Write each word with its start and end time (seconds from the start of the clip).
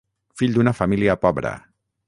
Fill 0.41 0.55
d'una 0.55 0.73
família 0.79 1.19
pobra. 1.27 1.55